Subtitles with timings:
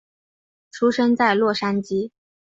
[0.71, 2.09] 出生在洛杉矶。